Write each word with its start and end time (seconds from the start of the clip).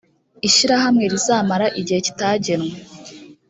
ishyirahamwe 0.47 1.03
rizamara 1.11 1.67
igihe 1.79 1.99
kitagenwe 2.07 2.73